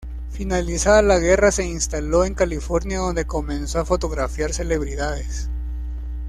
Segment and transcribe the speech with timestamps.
[0.31, 5.47] Finalizada la guerra se instaló en California donde comenzó a fotografiar celebridades.